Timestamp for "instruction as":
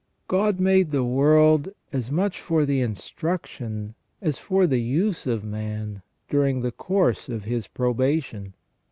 2.81-4.39